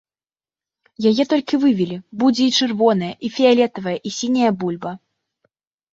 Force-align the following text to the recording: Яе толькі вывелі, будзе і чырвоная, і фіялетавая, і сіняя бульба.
Яе 1.09 1.23
толькі 1.33 1.59
вывелі, 1.65 1.97
будзе 2.23 2.43
і 2.53 2.55
чырвоная, 2.61 3.13
і 3.29 3.33
фіялетавая, 3.35 3.97
і 4.11 4.19
сіняя 4.21 4.51
бульба. 4.65 4.91